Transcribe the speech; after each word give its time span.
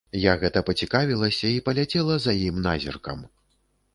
Я 0.21 0.31
гэта 0.43 0.63
пацікавілася 0.69 1.51
і 1.57 1.59
паляцела 1.67 2.17
за 2.23 2.33
ім 2.47 2.57
назіркам. 2.67 3.19